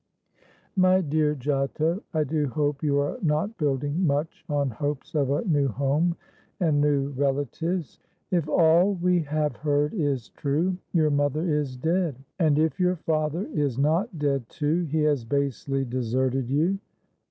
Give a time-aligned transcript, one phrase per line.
[0.75, 5.43] "My dear Giotto, I do hope you are not building much on hopes of a
[5.45, 6.15] new home
[6.59, 7.99] and new relatives.
[8.31, 13.43] If all we have heard is true, your mother is dead; and, if your father
[13.53, 16.79] is not dead too, he has basely deserted you.